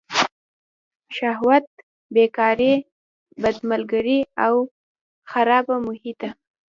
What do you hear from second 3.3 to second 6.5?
بد ملګري او خرابه محیطه.